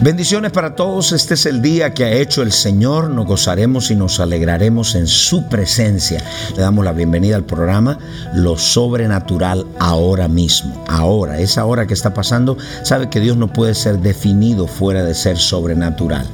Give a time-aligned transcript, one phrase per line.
[0.00, 3.96] Bendiciones para todos, este es el día que ha hecho el Señor, nos gozaremos y
[3.96, 6.22] nos alegraremos en su presencia.
[6.54, 7.98] Le damos la bienvenida al programa
[8.32, 10.84] Lo Sobrenatural ahora mismo.
[10.86, 15.16] Ahora, esa hora que está pasando, sabe que Dios no puede ser definido fuera de
[15.16, 16.28] ser sobrenatural.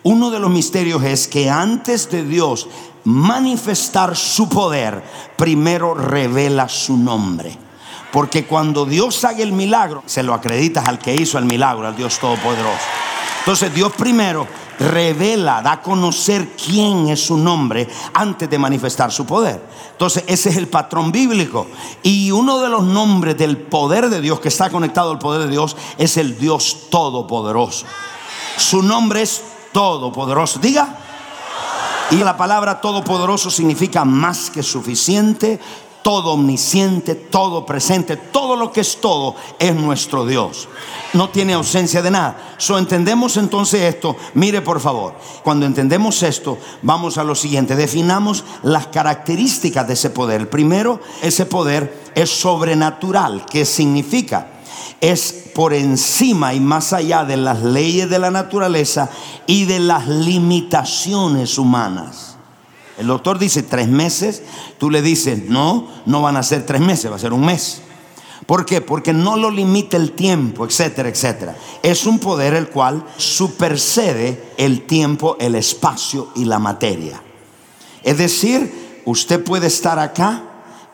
[0.02, 2.69] Uno de los misterios es que antes de Dios
[3.06, 5.02] manifestar su poder,
[5.36, 7.56] primero revela su nombre.
[8.12, 11.96] Porque cuando Dios haga el milagro, se lo acreditas al que hizo el milagro, al
[11.96, 12.84] Dios Todopoderoso.
[13.40, 14.46] Entonces Dios primero
[14.80, 19.62] revela, da a conocer quién es su nombre antes de manifestar su poder.
[19.92, 21.68] Entonces ese es el patrón bíblico.
[22.02, 25.50] Y uno de los nombres del poder de Dios que está conectado al poder de
[25.50, 27.86] Dios es el Dios Todopoderoso.
[28.56, 30.58] Su nombre es Todopoderoso.
[30.58, 31.05] Diga.
[32.11, 35.58] Y la palabra todopoderoso significa más que suficiente,
[36.02, 40.68] todo omnisciente, todo presente, todo lo que es todo es nuestro Dios.
[41.14, 42.55] No tiene ausencia de nada.
[42.58, 44.14] So entendemos entonces esto.
[44.34, 47.74] Mire por favor, cuando entendemos esto, vamos a lo siguiente.
[47.74, 50.48] Definamos las características de ese poder.
[50.48, 53.45] Primero, ese poder es sobrenatural.
[53.46, 54.55] ¿Qué significa?
[55.01, 59.11] Es por encima y más allá de las leyes de la naturaleza
[59.47, 62.37] y de las limitaciones humanas.
[62.98, 64.42] El doctor dice tres meses,
[64.79, 67.83] tú le dices, no, no van a ser tres meses, va a ser un mes.
[68.47, 68.81] ¿Por qué?
[68.81, 71.57] Porque no lo limita el tiempo, etcétera, etcétera.
[71.83, 77.20] Es un poder el cual supercede el tiempo, el espacio y la materia.
[78.03, 80.43] Es decir, usted puede estar acá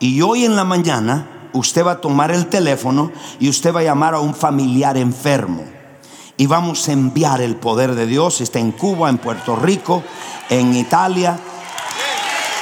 [0.01, 3.85] y hoy en la mañana usted va a tomar el teléfono y usted va a
[3.85, 5.65] llamar a un familiar enfermo.
[6.37, 8.41] Y vamos a enviar el poder de Dios.
[8.41, 10.03] Está en Cuba, en Puerto Rico,
[10.49, 11.39] en Italia,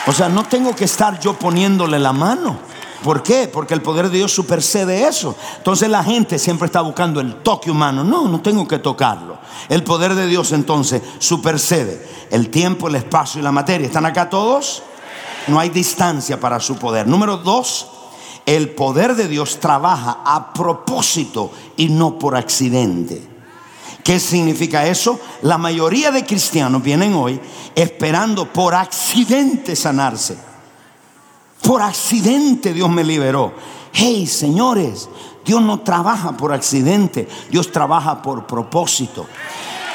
[0.07, 2.59] o sea, no tengo que estar yo poniéndole la mano.
[3.05, 3.49] ¿Por qué?
[3.49, 5.37] Porque el poder de Dios supercede eso.
[5.59, 8.03] Entonces la gente siempre está buscando el toque humano.
[8.05, 9.39] No, no tengo que tocarlo.
[9.69, 13.87] El poder de Dios entonces supercede el tiempo, el espacio y la materia.
[13.87, 14.83] ¿Están acá todos?
[15.47, 17.07] No hay distancia para su poder.
[17.07, 17.87] Número dos,
[18.51, 23.23] el poder de Dios trabaja a propósito y no por accidente.
[24.03, 25.21] ¿Qué significa eso?
[25.43, 27.41] La mayoría de cristianos vienen hoy
[27.77, 30.37] esperando por accidente sanarse.
[31.63, 33.53] Por accidente Dios me liberó.
[33.93, 35.09] Hey, señores,
[35.45, 39.29] Dios no trabaja por accidente, Dios trabaja por propósito.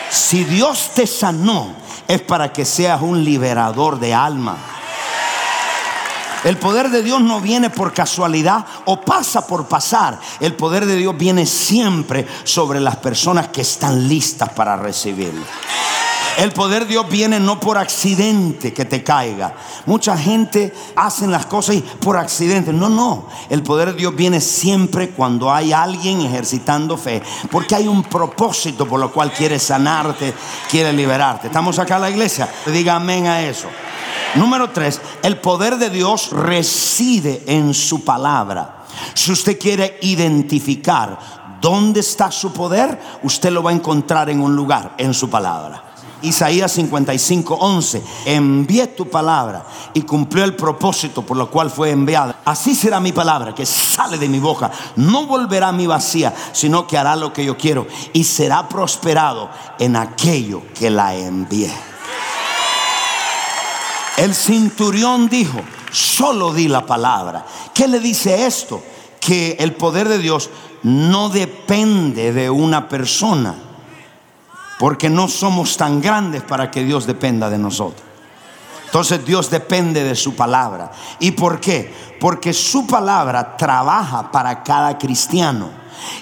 [0.09, 1.75] Si Dios te sanó,
[2.07, 4.55] es para que seas un liberador de alma.
[6.45, 10.19] El poder de Dios no viene por casualidad o pasa por pasar.
[10.39, 15.43] El poder de Dios viene siempre sobre las personas que están listas para recibirlo.
[16.37, 19.55] El poder de Dios viene no por accidente que te caiga.
[19.87, 22.71] Mucha gente hace las cosas por accidente.
[22.71, 23.27] No, no.
[23.49, 27.23] El poder de Dios viene siempre cuando hay alguien ejercitando fe.
[27.49, 30.31] Porque hay un propósito por lo cual quiere sanarte,
[30.69, 31.47] quiere liberarte.
[31.47, 32.47] ¿Estamos acá en la iglesia?
[32.67, 33.67] Diga amén a eso.
[34.35, 38.83] Número tres, el poder de Dios reside en su palabra.
[39.13, 44.55] Si usted quiere identificar dónde está su poder, usted lo va a encontrar en un
[44.55, 45.83] lugar, en su palabra.
[46.21, 48.03] Isaías 55, 11.
[48.25, 52.41] Envié tu palabra y cumplió el propósito por lo cual fue enviada.
[52.43, 54.71] Así será mi palabra que sale de mi boca.
[54.97, 59.49] No volverá a mi vacía, sino que hará lo que yo quiero y será prosperado
[59.79, 61.94] en aquello que la envié.
[64.17, 65.59] El centurión dijo,
[65.91, 67.45] solo di la palabra.
[67.73, 68.81] ¿Qué le dice esto?
[69.19, 70.49] Que el poder de Dios
[70.83, 73.55] no depende de una persona,
[74.79, 78.03] porque no somos tan grandes para que Dios dependa de nosotros.
[78.85, 80.91] Entonces Dios depende de su palabra.
[81.19, 81.93] ¿Y por qué?
[82.17, 85.69] Porque su palabra trabaja para cada cristiano.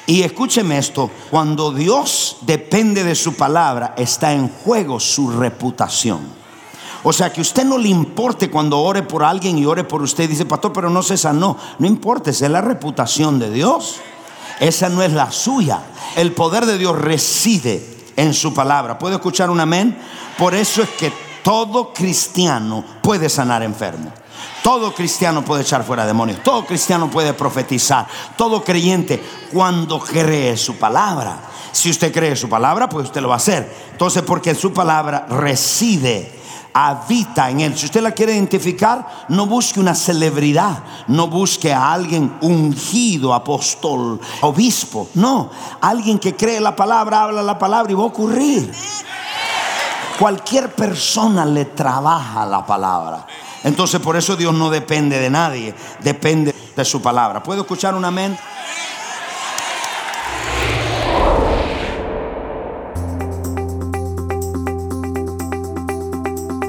[0.08, 6.43] Y escúcheme esto, cuando Dios depende de su palabra, está en juego su reputación.
[7.04, 10.30] O sea, que usted no le importe cuando ore por alguien y ore por usted.
[10.30, 11.58] Dice, pastor, pero no se sanó.
[11.80, 13.98] No importa, esa es la reputación de Dios.
[14.60, 15.82] Esa no es la suya.
[16.16, 17.86] El poder de Dios reside
[18.16, 18.98] en su palabra.
[18.98, 19.98] ¿Puedo escuchar un amén?
[20.38, 21.12] Por eso es que
[21.44, 24.14] todo cristiano puede sanar enfermo.
[24.64, 26.42] Todo cristiano puede echar fuera demonios.
[26.42, 28.08] Todo cristiano puede profetizar.
[28.38, 29.22] Todo creyente
[29.52, 31.38] cuando cree su palabra.
[31.74, 33.70] Si usted cree su palabra, pues usted lo va a hacer.
[33.92, 36.43] Entonces, porque su palabra reside
[36.74, 37.78] habita en él.
[37.78, 44.20] Si usted la quiere identificar, no busque una celebridad, no busque a alguien ungido, apóstol,
[44.42, 48.72] obispo, no, alguien que cree la palabra, habla la palabra y va a ocurrir.
[50.18, 53.26] Cualquier persona le trabaja la palabra.
[53.64, 57.42] Entonces por eso Dios no depende de nadie, depende de su palabra.
[57.42, 58.38] ¿Puedo escuchar un amén?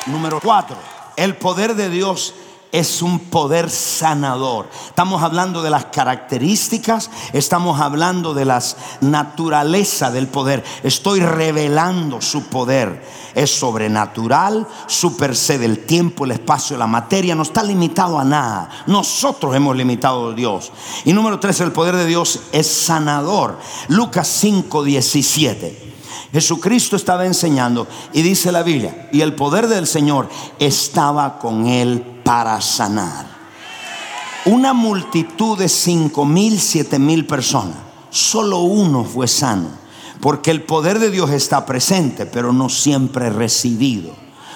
[0.07, 0.77] Número 4.
[1.17, 2.33] El poder de Dios
[2.71, 4.67] es un poder sanador.
[4.87, 10.63] Estamos hablando de las características, estamos hablando de las naturaleza del poder.
[10.83, 13.03] Estoy revelando su poder.
[13.33, 18.69] Es sobrenatural, supersede el tiempo, el espacio, la materia, no está limitado a nada.
[18.87, 20.71] Nosotros hemos limitado a Dios.
[21.03, 23.59] Y número tres, el poder de Dios es sanador.
[23.89, 25.93] Lucas 5, 17.
[26.31, 30.27] Jesucristo estaba enseñando y dice la Biblia, y el poder del Señor
[30.59, 33.27] estaba con él para sanar.
[34.45, 37.77] Una multitud de cinco mil, siete mil personas,
[38.09, 39.69] solo uno fue sano,
[40.19, 44.11] porque el poder de Dios está presente, pero no siempre recibido.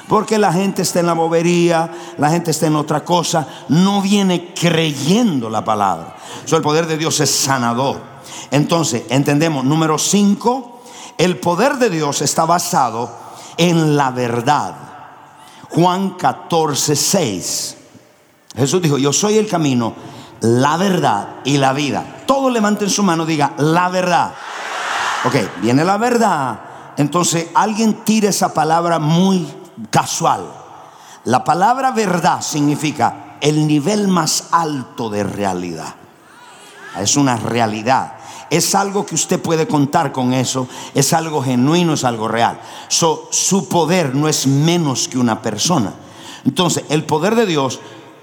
[0.07, 4.53] Porque la gente está en la bobería, la gente está en otra cosa, no viene
[4.55, 6.15] creyendo la palabra.
[6.51, 8.01] el poder de Dios es sanador.
[8.49, 10.81] Entonces, entendemos, número cinco,
[11.19, 13.11] el poder de Dios está basado
[13.57, 14.88] en la verdad.
[15.69, 17.77] Juan 14, 6.
[18.55, 19.93] Jesús dijo, yo soy el camino,
[20.41, 22.23] la verdad y la vida.
[22.25, 24.33] Todos levanten su mano, diga, la verdad.
[25.25, 26.59] Ok, viene la verdad.
[26.97, 29.47] Entonces alguien tira esa palabra muy
[29.89, 30.45] casual.
[31.25, 35.95] La palabra verdad significa el nivel más alto de realidad.
[36.97, 38.18] Es una realidad
[38.49, 42.59] es algo que usted puede contar con eso, es algo genuino, es algo real.
[42.89, 45.93] su poder no es menos que una persona.
[46.45, 47.79] Entonces, el poder de Dios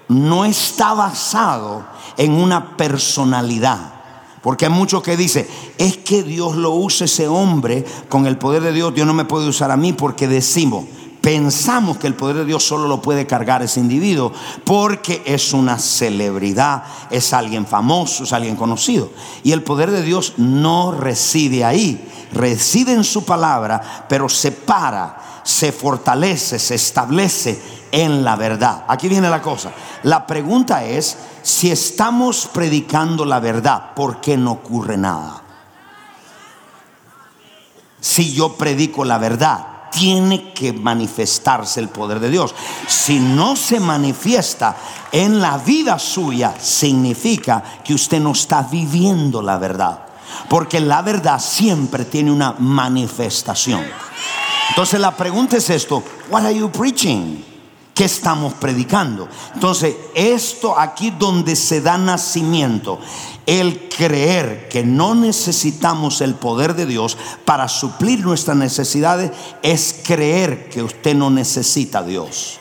[0.09, 1.85] no está basado
[2.17, 3.95] en una personalidad.
[4.43, 8.63] Porque hay muchos que dicen, es que Dios lo usa ese hombre con el poder
[8.63, 10.85] de Dios, Dios no me puede usar a mí porque decimos,
[11.27, 14.33] pensamos que el poder de Dios solo lo puede cargar ese individuo
[14.65, 19.11] porque es una celebridad, es alguien famoso, es alguien conocido.
[19.43, 25.41] Y el poder de Dios no reside ahí, reside en su palabra, pero se para,
[25.43, 28.85] se fortalece, se establece en la verdad.
[28.87, 29.73] Aquí viene la cosa.
[30.05, 35.43] La pregunta es, si estamos predicando la verdad, ¿por qué no ocurre nada?
[38.01, 42.55] Si yo predico la verdad, tiene que manifestarse el poder de Dios.
[42.87, 44.77] Si no se manifiesta
[45.11, 50.01] en la vida suya, significa que usted no está viviendo la verdad.
[50.51, 53.83] Porque la verdad siempre tiene una manifestación.
[54.69, 57.56] Entonces la pregunta es esto, what are you preaching?
[57.97, 59.27] ¿Qué estamos predicando?
[59.55, 63.01] Entonces, esto aquí donde se da nacimiento,
[63.47, 69.31] el creer que no necesitamos el poder de Dios para suplir nuestras necesidades,
[69.63, 72.61] es creer que usted no necesita a Dios.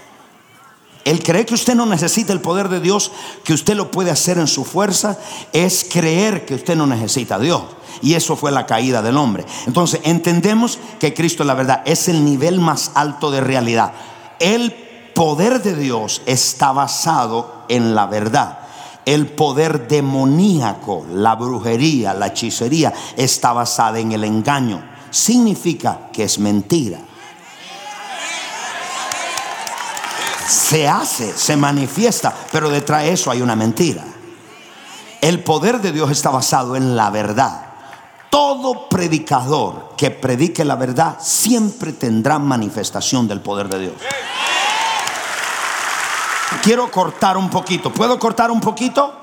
[1.03, 3.11] El creer que usted no necesita el poder de Dios,
[3.43, 5.19] que usted lo puede hacer en su fuerza,
[5.51, 7.61] es creer que usted no necesita a Dios.
[8.01, 9.45] Y eso fue la caída del hombre.
[9.67, 13.91] Entonces entendemos que Cristo la verdad, es el nivel más alto de realidad.
[14.39, 14.84] El
[15.15, 18.59] poder de Dios está basado en la verdad.
[19.05, 24.83] El poder demoníaco, la brujería, la hechicería está basada en el engaño.
[25.09, 26.99] Significa que es mentira.
[30.47, 34.03] Se hace, se manifiesta, pero detrás de eso hay una mentira.
[35.21, 37.61] El poder de Dios está basado en la verdad.
[38.29, 43.93] Todo predicador que predique la verdad siempre tendrá manifestación del poder de Dios
[46.61, 47.91] quiero cortar un poquito.
[47.91, 49.13] ¿Puedo cortar un poquito?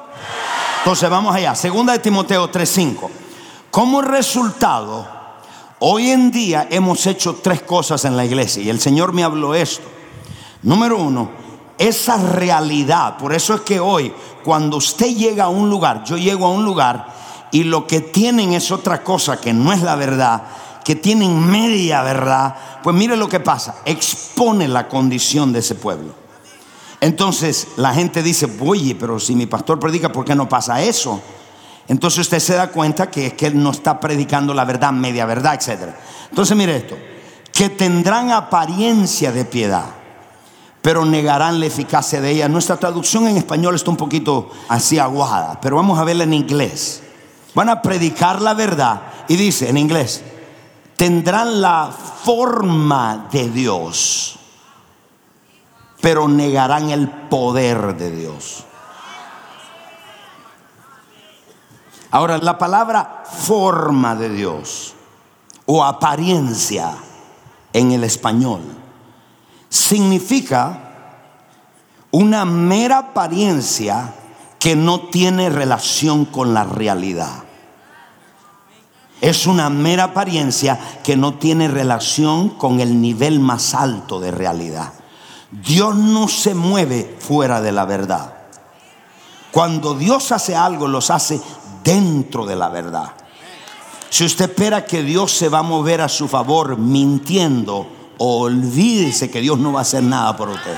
[0.79, 1.55] Entonces vamos allá.
[1.55, 3.11] Segunda de Timoteo 3:5.
[3.71, 5.07] Como resultado,
[5.79, 9.55] hoy en día hemos hecho tres cosas en la iglesia y el Señor me habló
[9.55, 9.87] esto.
[10.63, 11.31] Número uno,
[11.79, 13.17] esa realidad.
[13.17, 14.13] Por eso es que hoy,
[14.45, 17.07] cuando usted llega a un lugar, yo llego a un lugar
[17.51, 20.43] y lo que tienen es otra cosa que no es la verdad,
[20.85, 26.22] que tienen media verdad, pues mire lo que pasa, expone la condición de ese pueblo.
[27.03, 31.21] Entonces la gente dice, oye, pero si mi pastor predica, ¿por qué no pasa eso?
[31.89, 35.27] Entonces usted se da cuenta que es que él no está predicando la verdad, media
[35.27, 35.97] verdad, etc.
[36.31, 36.97] Entonces mire esto,
[37.53, 39.87] que tendrán apariencia de piedad,
[40.81, 42.49] pero negarán la eficacia de ella.
[42.49, 47.03] Nuestra traducción en español está un poquito así aguada, pero vamos a verla en inglés.
[47.53, 50.23] Van a predicar la verdad y dice en inglés,
[50.97, 51.91] tendrán la
[52.23, 54.39] forma de Dios
[56.03, 58.65] pero negarán el poder de Dios.
[62.11, 64.95] Ahora, la palabra forma de Dios
[65.65, 66.95] o apariencia
[67.73, 68.61] en el español
[69.69, 70.91] significa
[72.11, 74.13] una mera apariencia
[74.59, 77.45] que no tiene relación con la realidad.
[79.21, 84.93] Es una mera apariencia que no tiene relación con el nivel más alto de realidad.
[85.53, 88.35] Dios no se mueve fuera de la verdad.
[89.51, 91.39] Cuando Dios hace algo, los hace
[91.85, 93.13] dentro de la verdad.
[94.09, 99.43] Si usted espera que Dios se va a mover a su favor mintiendo, olvídese que
[99.43, 100.77] Dios no va a hacer nada por usted.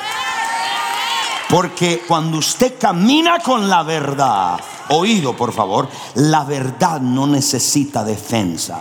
[1.48, 8.80] Porque cuando usted camina con la verdad, oído por favor, la verdad no necesita defensa.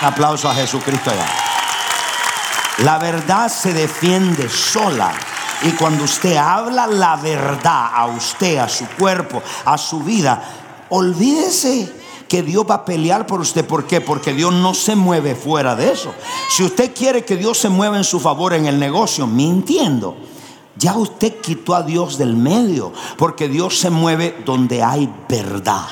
[0.00, 1.26] Un aplauso a Jesucristo allá.
[2.84, 5.12] La verdad se defiende sola.
[5.62, 10.42] Y cuando usted habla la verdad a usted, a su cuerpo, a su vida,
[10.90, 11.92] olvídese
[12.28, 13.64] que Dios va a pelear por usted.
[13.64, 14.00] ¿Por qué?
[14.00, 16.14] Porque Dios no se mueve fuera de eso.
[16.50, 20.16] Si usted quiere que Dios se mueva en su favor en el negocio, mintiendo,
[20.76, 22.92] ya usted quitó a Dios del medio.
[23.16, 25.86] Porque Dios se mueve donde hay verdad.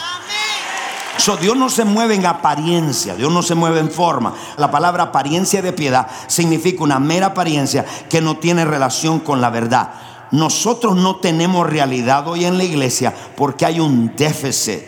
[1.40, 4.34] Dios no se mueve en apariencia, Dios no se mueve en forma.
[4.56, 9.50] La palabra apariencia de piedad significa una mera apariencia que no tiene relación con la
[9.50, 9.92] verdad.
[10.30, 14.80] Nosotros no tenemos realidad hoy en la iglesia porque hay un déficit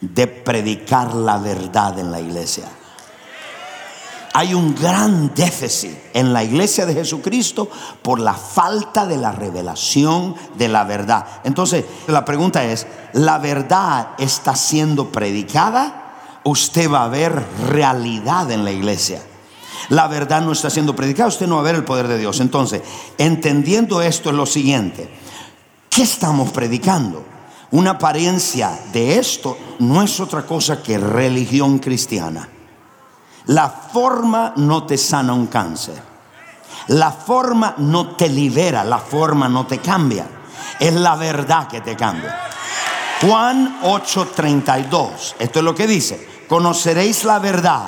[0.00, 2.64] de predicar la verdad en la iglesia
[4.36, 7.70] hay un gran déficit en la iglesia de Jesucristo
[8.02, 11.24] por la falta de la revelación de la verdad.
[11.44, 16.40] Entonces, la pregunta es, ¿la verdad está siendo predicada?
[16.42, 19.22] Usted va a ver realidad en la iglesia.
[19.90, 22.40] La verdad no está siendo predicada, usted no va a ver el poder de Dios.
[22.40, 22.82] Entonces,
[23.18, 25.08] entendiendo esto es lo siguiente,
[25.88, 27.24] ¿qué estamos predicando?
[27.70, 32.48] Una apariencia de esto no es otra cosa que religión cristiana.
[33.46, 36.00] La forma no te sana un cáncer.
[36.88, 40.26] La forma no te libera, la forma no te cambia.
[40.78, 42.40] Es la verdad que te cambia.
[43.20, 45.34] Juan 8:32.
[45.38, 46.44] Esto es lo que dice.
[46.48, 47.82] Conoceréis la verdad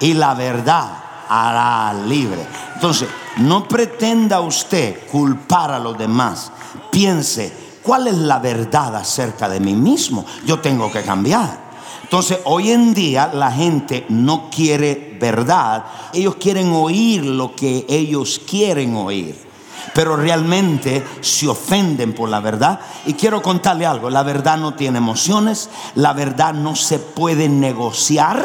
[0.00, 0.88] y la verdad
[1.28, 2.44] hará libre.
[2.74, 6.50] Entonces, no pretenda usted culpar a los demás.
[6.90, 7.52] Piense,
[7.82, 10.24] ¿cuál es la verdad acerca de mí mismo?
[10.44, 11.69] Yo tengo que cambiar.
[12.10, 18.40] Entonces, hoy en día la gente no quiere verdad, ellos quieren oír lo que ellos
[18.44, 19.48] quieren oír.
[19.94, 22.80] pero realmente se ofenden por la verdad.
[23.06, 28.44] Y quiero contarle algo, la verdad no tiene emociones, la verdad no se puede negociar.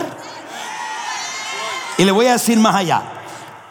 [1.98, 3.02] Y le voy a decir más allá,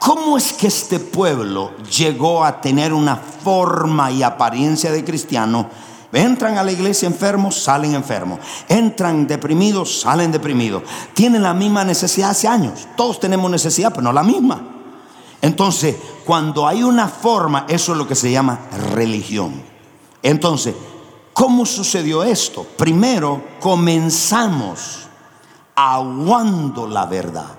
[0.01, 5.71] ¿cómo es que este pueblo llegó a tener una forma y apariencia de cristiano?
[6.15, 8.39] Entran a la iglesia enfermos, salen enfermos.
[8.69, 10.85] Entran deprimidos, salen deprimidos.
[11.13, 12.87] Tienen la misma necesidad hace años.
[12.97, 14.63] Todos tenemos necesidad, pero no la misma.
[15.43, 18.61] Entonces, cuando hay una forma, eso es lo que se llama
[18.93, 19.63] religión.
[20.23, 20.75] Entonces,
[21.33, 22.65] ¿cómo sucedió esto?
[22.79, 25.01] Primero, comenzamos
[25.75, 27.59] aguando la verdad.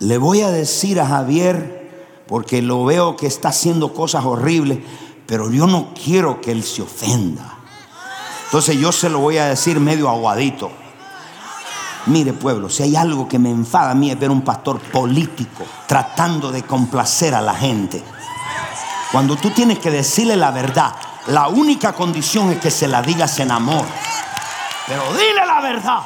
[0.00, 4.80] Le voy a decir a Javier, porque lo veo que está haciendo cosas horribles,
[5.28, 7.58] pero yo no quiero que él se ofenda.
[8.46, 10.70] Entonces yo se lo voy a decir medio aguadito.
[12.06, 15.66] Mire pueblo, si hay algo que me enfada a mí es ver un pastor político
[15.86, 18.02] tratando de complacer a la gente.
[19.12, 20.94] Cuando tú tienes que decirle la verdad,
[21.26, 23.84] la única condición es que se la digas en amor.
[24.86, 26.00] Pero dile la verdad.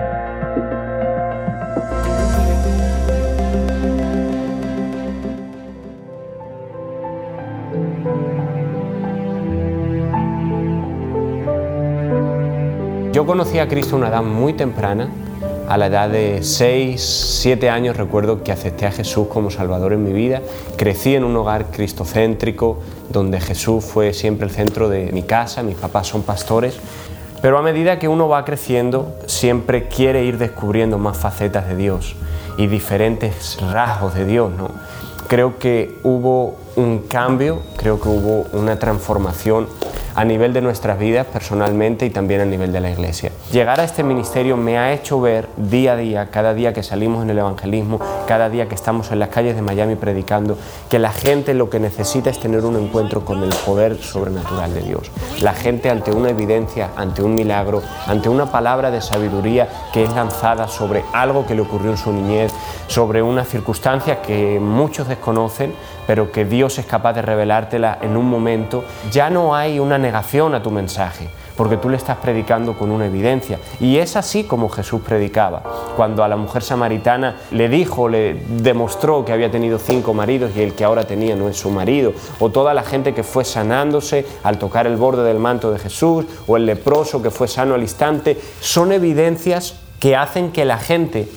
[13.13, 15.09] Yo conocí a Cristo a una edad muy temprana
[15.71, 17.00] a la edad de 6,
[17.43, 20.43] 7 años recuerdo que acepté a Jesús como Salvador en mi vida.
[20.77, 25.76] Crecí en un hogar cristocéntrico donde Jesús fue siempre el centro de mi casa, mis
[25.76, 26.80] papás son pastores.
[27.41, 32.17] Pero a medida que uno va creciendo, siempre quiere ir descubriendo más facetas de Dios
[32.59, 34.50] y diferentes rasgos de Dios.
[34.50, 34.73] ¿no?
[35.28, 39.69] Creo que hubo un cambio, creo que hubo una transformación
[40.17, 43.30] a nivel de nuestras vidas personalmente y también a nivel de la iglesia.
[43.52, 47.25] Llegar a este ministerio me ha hecho ver día a día, cada día que salimos
[47.25, 50.56] en el evangelismo, cada día que estamos en las calles de Miami predicando,
[50.89, 54.82] que la gente lo que necesita es tener un encuentro con el poder sobrenatural de
[54.82, 55.10] Dios.
[55.41, 60.15] La gente ante una evidencia, ante un milagro, ante una palabra de sabiduría que es
[60.15, 62.52] lanzada sobre algo que le ocurrió en su niñez,
[62.86, 65.75] sobre una circunstancia que muchos desconocen,
[66.06, 70.54] pero que Dios es capaz de revelártela en un momento, ya no hay una negación
[70.54, 71.28] a tu mensaje,
[71.61, 73.59] porque tú le estás predicando con una evidencia.
[73.81, 75.63] Y es así como Jesús predicaba.
[75.95, 80.63] Cuando a la mujer samaritana le dijo, le demostró que había tenido cinco maridos y
[80.63, 84.25] el que ahora tenía no es su marido, o toda la gente que fue sanándose
[84.43, 87.83] al tocar el borde del manto de Jesús, o el leproso que fue sano al
[87.83, 91.29] instante, son evidencias que hacen que la gente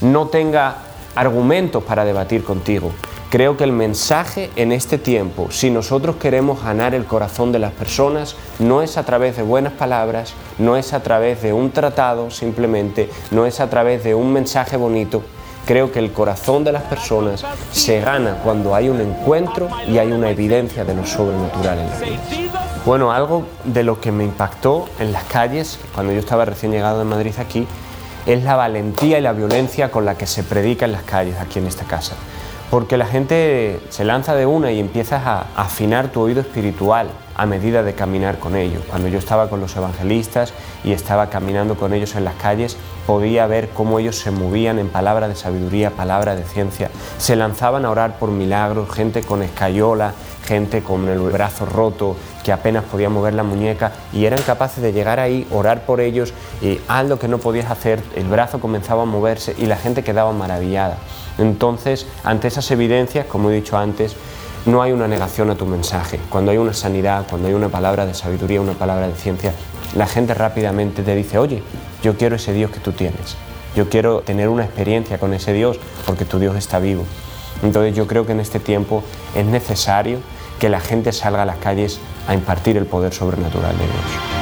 [0.00, 0.78] no tenga
[1.14, 2.90] argumentos para debatir contigo.
[3.30, 7.72] Creo que el mensaje en este tiempo, si nosotros queremos ganar el corazón de las
[7.72, 12.30] personas, no es a través de buenas palabras, no es a través de un tratado
[12.30, 15.22] simplemente, no es a través de un mensaje bonito.
[15.66, 20.10] Creo que el corazón de las personas se gana cuando hay un encuentro y hay
[20.10, 22.80] una evidencia de lo sobrenatural en la vida.
[22.86, 27.00] Bueno, algo de lo que me impactó en las calles cuando yo estaba recién llegado
[27.00, 27.66] de Madrid aquí
[28.24, 31.58] es la valentía y la violencia con la que se predica en las calles aquí
[31.58, 32.14] en esta casa
[32.70, 37.46] porque la gente se lanza de una y empiezas a afinar tu oído espiritual a
[37.46, 38.82] medida de caminar con ellos.
[38.88, 40.52] Cuando yo estaba con los evangelistas
[40.84, 42.76] y estaba caminando con ellos en las calles,
[43.06, 46.90] podía ver cómo ellos se movían en palabra de sabiduría, palabra de ciencia.
[47.16, 50.12] Se lanzaban a orar por milagros, gente con escayola,
[50.48, 54.94] gente con el brazo roto, que apenas podía mover la muñeca y eran capaces de
[54.94, 56.32] llegar ahí, orar por ellos
[56.62, 60.32] y algo que no podías hacer, el brazo comenzaba a moverse y la gente quedaba
[60.32, 60.96] maravillada.
[61.36, 64.16] Entonces, ante esas evidencias, como he dicho antes,
[64.64, 66.18] no hay una negación a tu mensaje.
[66.30, 69.52] Cuando hay una sanidad, cuando hay una palabra de sabiduría, una palabra de ciencia,
[69.94, 71.62] la gente rápidamente te dice, oye,
[72.02, 73.36] yo quiero ese Dios que tú tienes.
[73.76, 77.04] Yo quiero tener una experiencia con ese Dios porque tu Dios está vivo.
[77.62, 79.02] Entonces yo creo que en este tiempo
[79.34, 80.20] es necesario
[80.58, 84.37] que la gente salga a las calles a impartir el poder sobrenatural de Dios.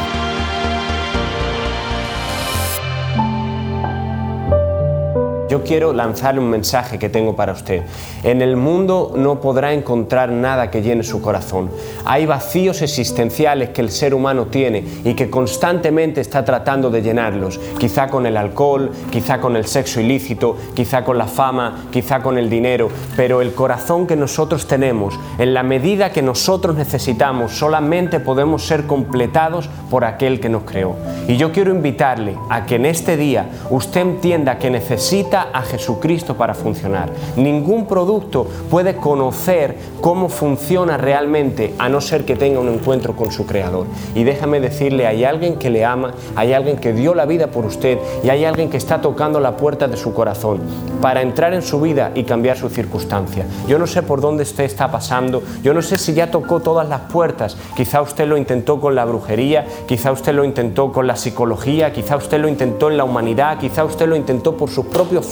[5.56, 7.82] Yo quiero lanzarle un mensaje que tengo para usted.
[8.22, 11.70] En el mundo no podrá encontrar nada que llene su corazón.
[12.04, 17.58] Hay vacíos existenciales que el ser humano tiene y que constantemente está tratando de llenarlos,
[17.78, 22.36] quizá con el alcohol, quizá con el sexo ilícito, quizá con la fama, quizá con
[22.36, 28.20] el dinero, pero el corazón que nosotros tenemos, en la medida que nosotros necesitamos, solamente
[28.20, 30.96] podemos ser completados por aquel que nos creó.
[31.28, 36.36] Y yo quiero invitarle a que en este día usted entienda que necesita a Jesucristo
[36.36, 37.10] para funcionar.
[37.36, 43.32] Ningún producto puede conocer cómo funciona realmente a no ser que tenga un encuentro con
[43.32, 43.86] su creador.
[44.14, 47.64] Y déjame decirle, hay alguien que le ama, hay alguien que dio la vida por
[47.66, 50.60] usted y hay alguien que está tocando la puerta de su corazón
[51.00, 53.46] para entrar en su vida y cambiar su circunstancia.
[53.68, 56.88] Yo no sé por dónde usted está pasando, yo no sé si ya tocó todas
[56.88, 61.16] las puertas, quizá usted lo intentó con la brujería, quizá usted lo intentó con la
[61.16, 65.26] psicología, quizá usted lo intentó en la humanidad, quizá usted lo intentó por sus propias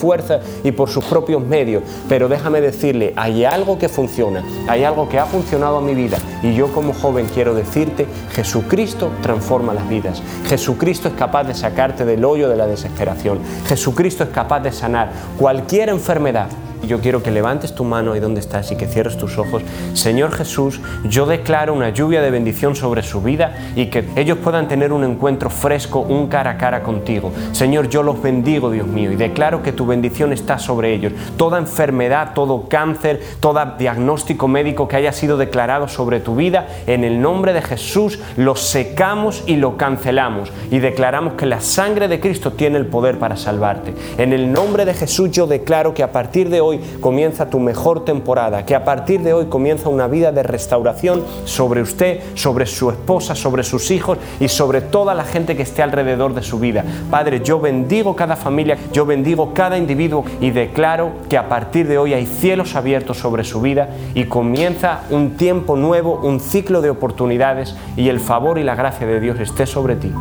[0.62, 5.18] y por sus propios medios, pero déjame decirle, hay algo que funciona, hay algo que
[5.18, 6.18] ha funcionado en mi vida.
[6.42, 12.04] Y yo como joven quiero decirte, Jesucristo transforma las vidas, Jesucristo es capaz de sacarte
[12.04, 16.48] del hoyo de la desesperación, Jesucristo es capaz de sanar cualquier enfermedad
[16.86, 19.62] yo quiero que levantes tu mano ahí donde estás y que cierres tus ojos.
[19.94, 24.68] Señor Jesús, yo declaro una lluvia de bendición sobre su vida y que ellos puedan
[24.68, 27.32] tener un encuentro fresco, un cara a cara contigo.
[27.52, 31.12] Señor, yo los bendigo, Dios mío, y declaro que tu bendición está sobre ellos.
[31.36, 37.04] Toda enfermedad, todo cáncer, todo diagnóstico médico que haya sido declarado sobre tu vida, en
[37.04, 42.20] el nombre de Jesús lo secamos y lo cancelamos y declaramos que la sangre de
[42.20, 43.94] Cristo tiene el poder para salvarte.
[44.18, 48.04] En el nombre de Jesús yo declaro que a partir de hoy comienza tu mejor
[48.04, 52.90] temporada, que a partir de hoy comienza una vida de restauración sobre usted, sobre su
[52.90, 56.84] esposa, sobre sus hijos y sobre toda la gente que esté alrededor de su vida.
[57.10, 61.98] Padre, yo bendigo cada familia, yo bendigo cada individuo y declaro que a partir de
[61.98, 66.90] hoy hay cielos abiertos sobre su vida y comienza un tiempo nuevo, un ciclo de
[66.90, 70.12] oportunidades y el favor y la gracia de Dios esté sobre ti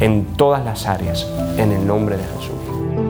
[0.00, 3.09] en todas las áreas, en el nombre de Jesús.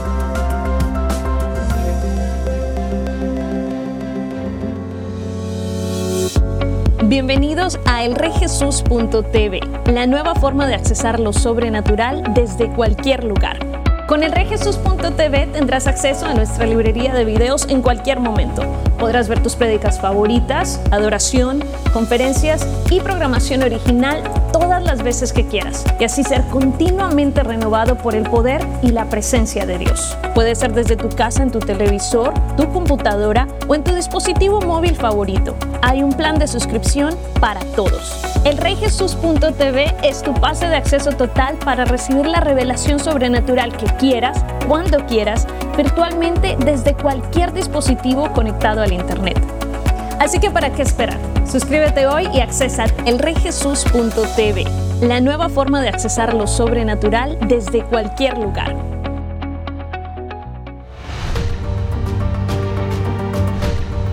[7.11, 9.59] Bienvenidos a elreyjesus.tv,
[9.91, 13.59] la nueva forma de accesar lo sobrenatural desde cualquier lugar.
[14.07, 18.63] Con elreyjesus.tv tendrás acceso a nuestra librería de videos en cualquier momento.
[18.97, 25.83] Podrás ver tus prédicas favoritas, adoración, conferencias y programación original todas las veces que quieras
[25.99, 30.17] y así ser continuamente renovado por el poder y la presencia de Dios.
[30.33, 34.97] Puede ser desde tu casa, en tu televisor, tu computadora o en tu dispositivo móvil
[34.97, 35.55] favorito.
[35.81, 38.21] Hay un plan de suscripción para todos.
[38.43, 44.43] El reyjesus.tv es tu pase de acceso total para recibir la revelación sobrenatural que quieras,
[44.67, 49.39] cuando quieras, virtualmente desde cualquier dispositivo conectado al Internet.
[50.19, 51.17] Así que ¿para qué esperar?
[51.49, 54.65] Suscríbete hoy y accesa elreyjesus.tv,
[55.01, 58.90] la nueva forma de accesar lo sobrenatural desde cualquier lugar.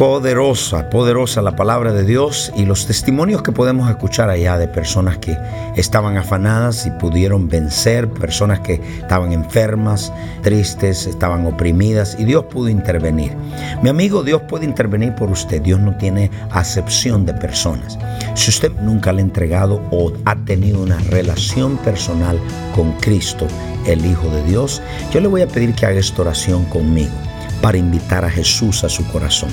[0.00, 5.18] Poderosa, poderosa la palabra de Dios y los testimonios que podemos escuchar allá de personas
[5.18, 5.36] que
[5.76, 10.10] estaban afanadas y pudieron vencer, personas que estaban enfermas,
[10.40, 13.36] tristes, estaban oprimidas y Dios pudo intervenir.
[13.82, 15.60] Mi amigo, Dios puede intervenir por usted.
[15.60, 17.98] Dios no tiene acepción de personas.
[18.32, 22.40] Si usted nunca le ha entregado o ha tenido una relación personal
[22.74, 23.46] con Cristo,
[23.86, 24.80] el Hijo de Dios,
[25.12, 27.12] yo le voy a pedir que haga esta oración conmigo
[27.60, 29.50] para invitar a Jesús a su corazón.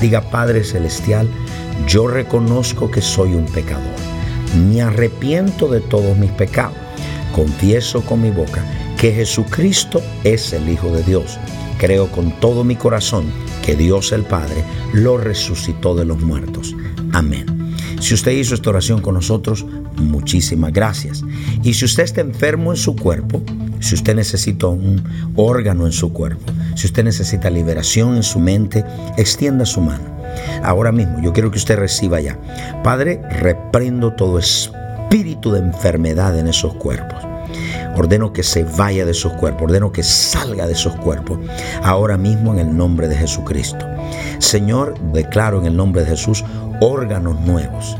[0.00, 1.28] Diga, Padre Celestial,
[1.86, 3.94] yo reconozco que soy un pecador.
[4.56, 6.76] Me arrepiento de todos mis pecados.
[7.32, 8.64] Confieso con mi boca
[8.96, 11.38] que Jesucristo es el Hijo de Dios.
[11.78, 13.26] Creo con todo mi corazón
[13.64, 16.74] que Dios el Padre lo resucitó de los muertos.
[17.12, 17.74] Amén.
[18.00, 19.66] Si usted hizo esta oración con nosotros,
[19.96, 21.24] muchísimas gracias.
[21.62, 23.42] Y si usted está enfermo en su cuerpo,
[23.80, 25.02] si usted necesita un
[25.36, 28.84] órgano en su cuerpo, si usted necesita liberación en su mente,
[29.16, 30.04] extienda su mano.
[30.62, 32.38] Ahora mismo yo quiero que usted reciba ya.
[32.84, 37.18] Padre, reprendo todo espíritu de enfermedad en esos cuerpos.
[37.96, 41.40] Ordeno que se vaya de esos cuerpos, ordeno que salga de esos cuerpos,
[41.82, 43.84] ahora mismo en el nombre de Jesucristo.
[44.38, 46.44] Señor, declaro en el nombre de Jesús
[46.80, 47.96] órganos nuevos.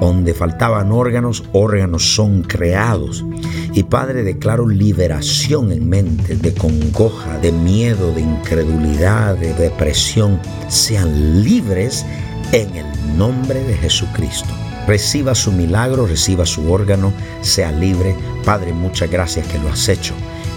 [0.00, 3.24] Donde faltaban órganos, órganos son creados.
[3.72, 10.40] Y Padre, declaro liberación en mente de congoja, de miedo, de incredulidad, de depresión.
[10.68, 12.04] Sean libres
[12.52, 14.48] en el nombre de Jesucristo.
[14.86, 18.14] Reciba su milagro, reciba su órgano, sea libre.
[18.44, 20.14] Padre, muchas gracias que lo has hecho.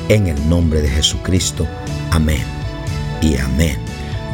[0.08, 1.66] En el nombre de Jesucristo.
[2.12, 2.44] Amén.
[3.22, 3.78] Y amén.